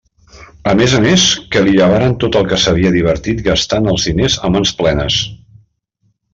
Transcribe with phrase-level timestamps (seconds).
[0.69, 1.25] A més a més,
[1.55, 5.23] que li llevaren tot el que s'havia divertit gastant els diners a mans plenes.